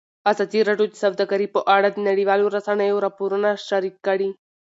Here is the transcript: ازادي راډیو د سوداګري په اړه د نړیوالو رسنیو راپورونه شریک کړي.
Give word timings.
ازادي 0.31 0.59
راډیو 0.69 0.87
د 0.91 0.95
سوداګري 1.03 1.47
په 1.55 1.61
اړه 1.75 1.87
د 1.91 1.97
نړیوالو 2.09 2.45
رسنیو 2.55 3.03
راپورونه 3.05 3.49
شریک 3.67 3.95
کړي. 4.07 4.29